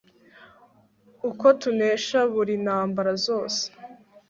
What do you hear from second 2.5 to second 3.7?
ntambara zose